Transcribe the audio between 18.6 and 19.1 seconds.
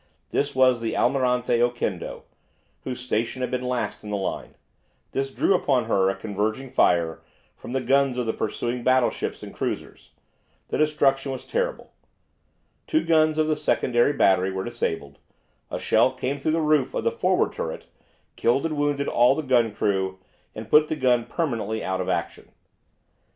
and wounded